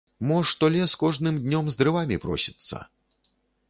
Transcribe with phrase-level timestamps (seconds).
[0.29, 2.77] Мо што лес кожным днём з дрывамі просіцца.